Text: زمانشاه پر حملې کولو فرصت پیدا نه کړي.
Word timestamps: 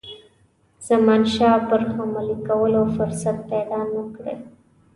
زمانشاه 0.87 1.57
پر 1.69 1.81
حملې 1.93 2.35
کولو 2.47 2.81
فرصت 2.95 3.37
پیدا 3.51 3.79
نه 3.93 4.03
کړي. 4.15 4.35